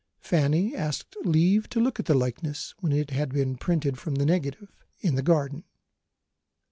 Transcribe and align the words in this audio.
Fanny 0.19 0.75
asked 0.75 1.15
leave 1.23 1.69
to 1.69 1.79
look 1.79 1.99
at 1.99 2.07
the 2.07 2.15
likeness 2.15 2.73
when 2.79 2.91
it 2.91 3.11
had 3.11 3.31
been 3.31 3.55
"printed" 3.55 3.99
from 3.99 4.15
the 4.15 4.25
negative, 4.25 4.71
in 4.99 5.13
the 5.13 5.21
garden. 5.21 5.63